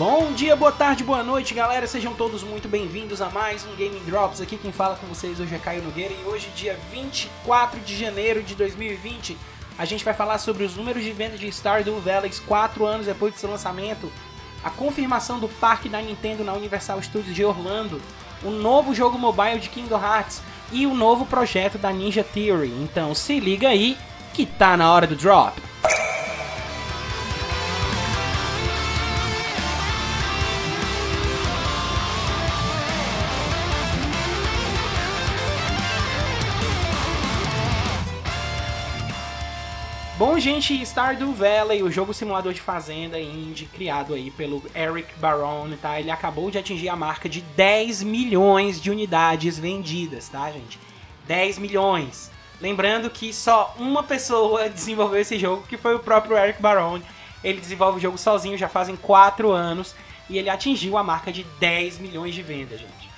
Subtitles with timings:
[0.00, 1.86] Bom dia, boa tarde, boa noite, galera.
[1.86, 4.40] Sejam todos muito bem-vindos a mais um Gaming Drops.
[4.40, 8.42] Aqui quem fala com vocês hoje é Caio Nogueira e hoje, dia 24 de janeiro
[8.42, 9.36] de 2020,
[9.76, 13.34] a gente vai falar sobre os números de venda de Stardew Valley 4 anos depois
[13.34, 14.10] do seu lançamento,
[14.64, 18.00] a confirmação do parque da Nintendo na Universal Studios de Orlando,
[18.42, 20.40] o novo jogo mobile de Kingdom Hearts
[20.72, 22.72] e o novo projeto da Ninja Theory.
[22.82, 23.98] Então se liga aí
[24.32, 25.60] que tá na hora do drop.
[40.20, 45.78] Bom, gente, Stardew Valley, o jogo simulador de fazenda indie criado aí pelo Eric Barone,
[45.78, 45.98] tá?
[45.98, 50.78] Ele acabou de atingir a marca de 10 milhões de unidades vendidas, tá, gente?
[51.26, 52.30] 10 milhões.
[52.60, 57.02] Lembrando que só uma pessoa desenvolveu esse jogo, que foi o próprio Eric Barone.
[57.42, 59.94] Ele desenvolve o jogo sozinho já fazem 4 anos
[60.28, 63.08] e ele atingiu a marca de 10 milhões de vendas, gente.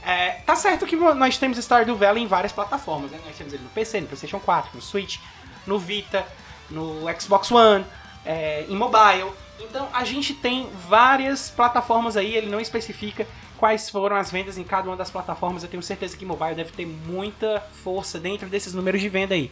[0.00, 3.18] É, tá certo que nós temos Stardew Valley em várias plataformas, né?
[3.26, 5.18] Nós temos ele no PC, no PlayStation 4, no Switch,
[5.66, 6.26] no Vita,
[6.70, 7.84] no Xbox One,
[8.24, 9.30] é, em mobile.
[9.60, 14.64] Então a gente tem várias plataformas aí, ele não especifica quais foram as vendas em
[14.64, 15.62] cada uma das plataformas.
[15.62, 19.50] Eu tenho certeza que mobile deve ter muita força dentro desses números de venda aí.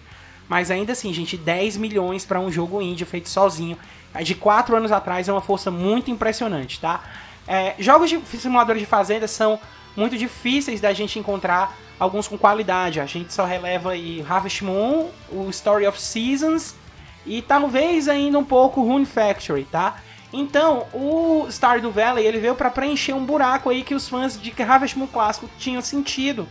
[0.48, 3.78] Mas ainda assim, gente, 10 milhões para um jogo indie feito sozinho,
[4.23, 7.03] de 4 anos atrás, é uma força muito impressionante, tá?
[7.49, 9.59] É, jogos de simuladores de fazenda são
[9.97, 13.00] muito difíceis da gente encontrar alguns com qualidade.
[13.00, 16.75] A gente só releva aí Harvest Moon, o Story of Seasons
[17.27, 19.97] e talvez ainda um pouco Rune Factory, tá?
[20.33, 24.53] Então, o Stardew Valley ele veio para preencher um buraco aí que os fãs de
[24.62, 26.48] Harvest Moon clássico tinham sentido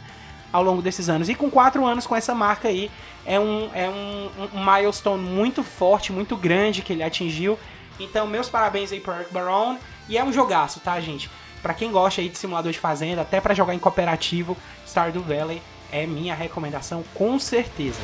[0.53, 1.27] ao longo desses anos.
[1.27, 2.89] E com quatro anos com essa marca aí,
[3.25, 7.59] é um, é um, um milestone muito forte, muito grande que ele atingiu.
[7.99, 9.79] Então, meus parabéns aí pro Eric Barone.
[10.07, 11.29] E é um jogaço, tá, gente?
[11.63, 15.61] Para quem gosta aí de simulador de fazenda, até para jogar em cooperativo, Stardew Valley
[15.89, 18.01] é minha recomendação com certeza.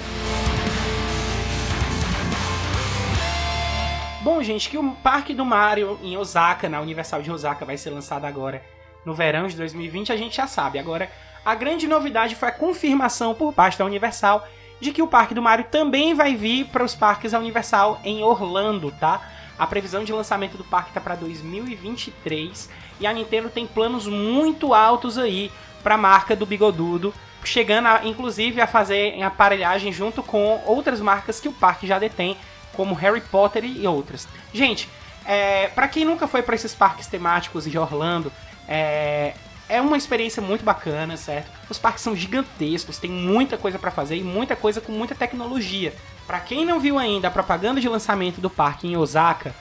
[4.21, 7.89] Bom, gente, que o Parque do Mario em Osaka, na Universal de Osaka, vai ser
[7.89, 8.63] lançado agora
[9.05, 10.79] no verão de 2020, a gente já sabe.
[10.79, 11.11] Agora,
[11.43, 14.47] a grande novidade foi a confirmação por parte da Universal
[14.79, 18.23] de que o Parque do Mario também vai vir para os parques da Universal em
[18.23, 19.21] Orlando, tá?
[19.59, 22.69] A previsão de lançamento do parque está para 2023
[23.01, 25.51] e a Nintendo tem planos muito altos aí
[25.83, 31.41] para a marca do Bigodudo, chegando a, inclusive a fazer aparelhagem junto com outras marcas
[31.41, 32.37] que o parque já detém,
[32.73, 34.27] como Harry Potter e outras.
[34.53, 34.89] Gente,
[35.25, 38.31] é, para quem nunca foi para esses parques temáticos de Orlando,
[38.67, 39.33] é,
[39.67, 41.51] é uma experiência muito bacana, certo?
[41.69, 45.93] Os parques são gigantescos, tem muita coisa para fazer e muita coisa com muita tecnologia.
[46.29, 49.51] Para quem não viu ainda a propaganda de lançamento do parque em Osaka,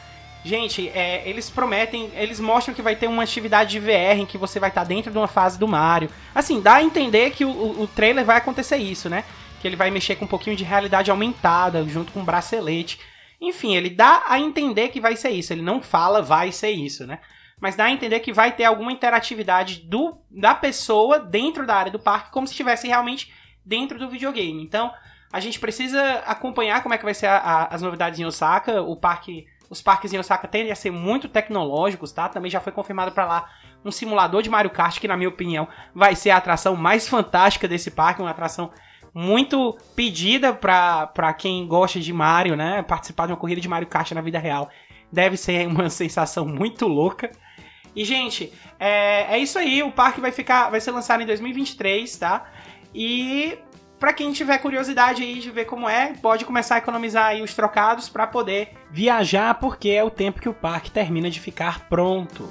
[0.45, 4.37] gente, é, eles prometem, eles mostram que vai ter uma atividade de VR em que
[4.37, 6.11] você vai estar tá dentro de uma fase do Mario.
[6.35, 9.25] Assim, dá a entender que o, o, trailer vai acontecer isso, né?
[9.63, 13.01] que ele vai mexer com um pouquinho de realidade aumentada, junto com um bracelete.
[13.41, 15.55] Enfim, ele dá a entender que vai ser isso.
[15.55, 17.21] Ele não fala vai ser isso, né?
[17.59, 21.91] Mas dá a entender que vai ter alguma interatividade do, da pessoa dentro da área
[21.91, 23.33] do parque, como se estivesse realmente
[23.65, 24.63] dentro do videogame.
[24.63, 24.93] Então,
[25.33, 28.81] a gente precisa acompanhar como é que vai ser a, a, as novidades em Osaka.
[28.83, 32.29] O parque, os parques em Osaka tendem a ser muito tecnológicos, tá?
[32.29, 33.51] Também já foi confirmado para lá
[33.85, 37.69] um simulador de Mario Kart, que na minha opinião vai ser a atração mais fantástica
[37.69, 38.71] desse parque, uma atração
[39.15, 42.83] muito pedida para quem gosta de Mario, né?
[42.83, 44.71] Participar de uma corrida de Mario Kart na vida real.
[45.13, 47.31] Deve ser uma sensação muito louca.
[47.95, 49.83] E, gente, é, é isso aí.
[49.83, 50.71] O parque vai ficar.
[50.71, 52.47] Vai ser lançado em 2023, tá?
[52.95, 53.59] E
[53.99, 57.55] para quem tiver curiosidade aí de ver como é, pode começar a economizar aí os
[57.55, 62.49] trocados para poder viajar, porque é o tempo que o parque termina de ficar pronto.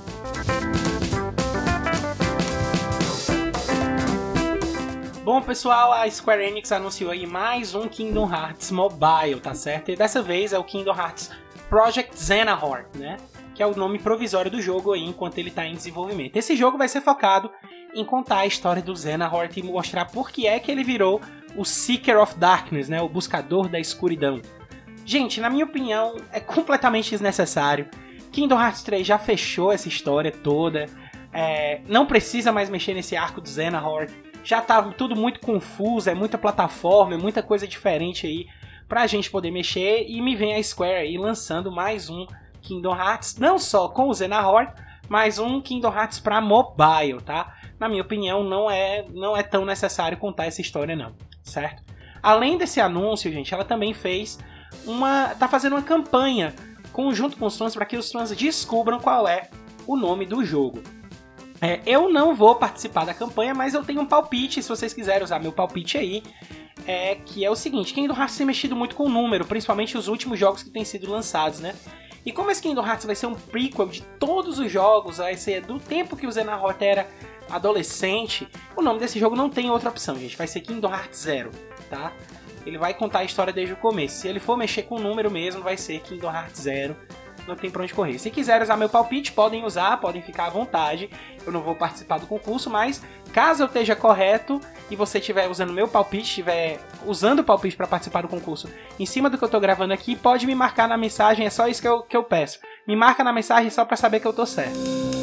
[5.24, 9.92] Bom, pessoal, a Square Enix anunciou aí mais um Kingdom Hearts Mobile, tá certo?
[9.92, 11.32] E dessa vez é o Kingdom Hearts
[11.70, 13.18] Project Xenahort, né?
[13.58, 16.36] Que é o nome provisório do jogo aí enquanto ele está em desenvolvimento.
[16.38, 17.50] Esse jogo vai ser focado
[17.96, 21.20] em contar a história do Xenahort e mostrar por que é que ele virou
[21.56, 23.02] o Seeker of Darkness, né?
[23.02, 24.40] O buscador da escuridão.
[25.04, 27.90] Gente, na minha opinião, é completamente desnecessário.
[28.32, 30.86] Kingdom Hearts 3 já fechou essa história toda.
[31.34, 34.14] É, não precisa mais mexer nesse arco do Xenahort
[34.48, 38.48] já tá tudo muito confuso, é muita plataforma, é muita coisa diferente aí
[38.88, 42.26] pra gente poder mexer e me vem a Square aí lançando mais um
[42.62, 44.74] Kingdom Hearts, não só com o Xenahort,
[45.10, 47.56] mas um Kingdom Hearts para mobile, tá?
[47.80, 51.14] Na minha opinião, não é não é tão necessário contar essa história não,
[51.44, 51.84] certo?
[52.22, 54.40] Além desse anúncio, gente, ela também fez
[54.86, 56.54] uma tá fazendo uma campanha
[56.92, 59.50] conjunto com os fãs para que os fãs descubram qual é
[59.86, 60.82] o nome do jogo.
[61.62, 65.24] É, eu não vou participar da campanha, mas eu tenho um palpite, se vocês quiserem
[65.24, 66.24] usar meu palpite aí,
[66.86, 70.08] é que é o seguinte, Kingdom Hearts tem mexido muito com o número, principalmente os
[70.08, 71.76] últimos jogos que têm sido lançados, né?
[72.26, 75.62] E como esse Kingdom Hearts vai ser um prequel de todos os jogos, vai ser
[75.62, 77.08] do tempo que o Zenarrot era
[77.50, 80.38] adolescente, o nome desse jogo não tem outra opção, gente.
[80.38, 81.52] Vai ser Kingdom Hearts Zero,
[81.90, 82.12] tá?
[82.66, 84.22] Ele vai contar a história desde o começo.
[84.22, 86.96] Se ele for mexer com o número mesmo, vai ser Kingdom Hearts Zero
[87.48, 88.20] não tem pra onde correr.
[88.20, 91.10] Se quiserem usar meu palpite, podem usar, podem ficar à vontade.
[91.46, 93.02] Eu não vou participar do concurso, mas
[93.34, 94.60] caso eu esteja correto
[94.92, 99.06] e você estiver usando meu palpite, estiver usando o palpite para participar do concurso em
[99.06, 101.82] cima do que eu tô gravando aqui, pode me marcar na mensagem, é só isso
[101.82, 102.60] que eu, que eu peço.
[102.86, 105.17] Me marca na mensagem só para saber que eu tô certo.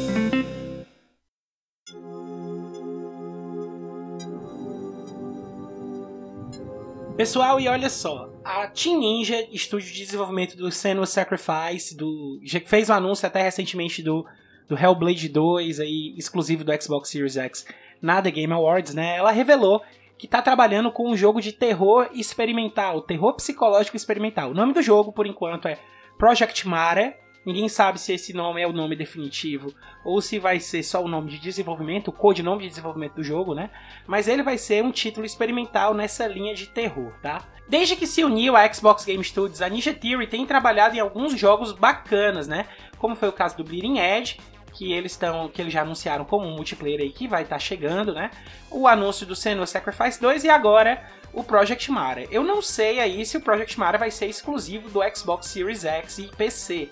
[7.17, 12.89] Pessoal, e olha só, a Team Ninja, estúdio de desenvolvimento do Senua Sacrifice, do, fez
[12.89, 14.25] o um anúncio até recentemente do,
[14.67, 17.65] do Hellblade 2, aí, exclusivo do Xbox Series X,
[18.01, 19.15] na The Game Awards, né?
[19.15, 19.81] Ela revelou
[20.17, 24.51] que está trabalhando com um jogo de terror experimental, terror psicológico experimental.
[24.51, 25.79] O nome do jogo, por enquanto, é
[26.17, 30.81] Project Mare, Ninguém sabe se esse nome é o nome definitivo ou se vai ser
[30.81, 33.69] só o nome de desenvolvimento, o codinome de desenvolvimento do jogo, né?
[34.07, 37.45] Mas ele vai ser um título experimental nessa linha de terror, tá?
[37.67, 41.39] Desde que se uniu à Xbox Game Studios, a Ninja Theory tem trabalhado em alguns
[41.39, 42.67] jogos bacanas, né?
[42.97, 44.39] Como foi o caso do Bleeding Edge,
[44.75, 47.59] que eles estão, que eles já anunciaram como um multiplayer aí que vai estar tá
[47.59, 48.29] chegando, né?
[48.69, 51.01] O anúncio do Senua Sacrifice 2 e agora
[51.33, 52.23] o Project Mara.
[52.29, 56.19] Eu não sei aí se o Project Mara vai ser exclusivo do Xbox Series X
[56.19, 56.89] e PC.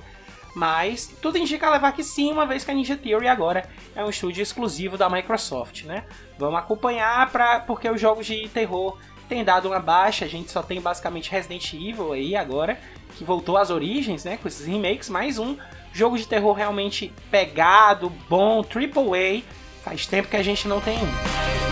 [0.55, 4.09] Mas tudo indica levar que sim, uma vez que a Ninja Theory agora é um
[4.09, 6.05] estúdio exclusivo da Microsoft, né?
[6.37, 8.97] Vamos acompanhar pra, porque os jogos de terror
[9.27, 12.79] têm dado uma baixa, a gente só tem basicamente Resident Evil aí agora,
[13.15, 15.57] que voltou às origens, né, com esses remakes, mais um
[15.91, 19.41] jogo de terror realmente pegado, bom, triple A.
[19.83, 21.62] Faz tempo que a gente não tem um.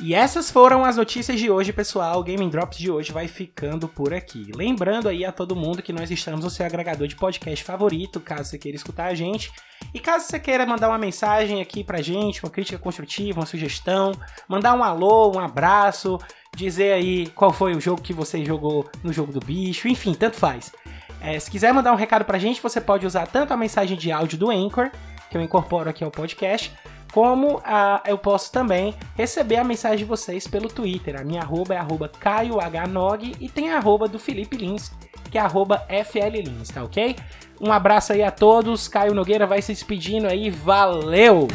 [0.00, 2.20] E essas foram as notícias de hoje, pessoal.
[2.20, 4.52] O Gaming Drops de hoje vai ficando por aqui.
[4.54, 8.50] Lembrando aí a todo mundo que nós estamos no seu agregador de podcast favorito, caso
[8.50, 9.50] você queira escutar a gente.
[9.92, 14.12] E caso você queira mandar uma mensagem aqui pra gente, uma crítica construtiva, uma sugestão,
[14.46, 16.16] mandar um alô, um abraço,
[16.54, 20.36] dizer aí qual foi o jogo que você jogou no jogo do bicho, enfim, tanto
[20.36, 20.72] faz.
[21.20, 24.12] É, se quiser mandar um recado pra gente, você pode usar tanto a mensagem de
[24.12, 24.92] áudio do Anchor,
[25.28, 26.72] que eu incorporo aqui ao podcast,
[27.12, 31.20] como ah, eu posso também receber a mensagem de vocês pelo Twitter.
[31.20, 34.92] A minha arroba é arroba caiohnog e tem a arroba do Felipe Lins,
[35.30, 37.16] que é arroba FLLins, tá ok?
[37.60, 41.48] Um abraço aí a todos, Caio Nogueira vai se despedindo aí, valeu!